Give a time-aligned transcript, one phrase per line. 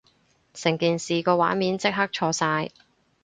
[0.55, 2.69] 成件事個畫面即刻錯晒